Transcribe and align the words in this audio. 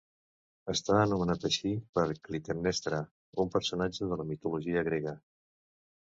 Està 0.71 0.93
anomenat 0.99 1.43
així 1.49 1.73
per 1.97 2.05
Clitemnestra, 2.27 3.01
un 3.43 3.51
personatge 3.57 4.07
de 4.13 4.17
la 4.23 4.25
mitologia 4.31 4.83
grega. 4.89 5.15